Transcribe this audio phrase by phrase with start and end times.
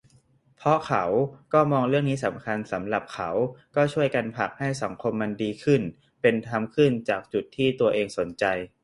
[0.55, 1.03] เพราะเขา
[1.53, 3.29] ก็มองเรื่องนี้สำคัญสำหรับเขา
[3.75, 5.81] ก็ช่วยกันผลักให้สังคมมันดีขึ้น
[6.21, 8.45] เป็นธรรมขึ้นจากจุดที่ตัวเองสนใจ